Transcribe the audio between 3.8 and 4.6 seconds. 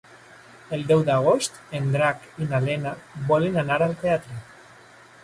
al teatre.